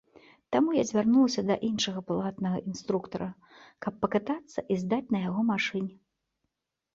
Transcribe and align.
Таму 0.55 0.69
я 0.75 0.83
звярнулася 0.91 1.41
да 1.49 1.55
іншага 1.67 1.99
платнага 2.09 2.57
інструктара, 2.71 3.27
каб 3.87 3.93
пакатацца 4.07 4.59
і 4.73 4.79
здаць 4.85 5.05
на 5.17 5.23
яго 5.27 5.41
машыне. 5.53 5.93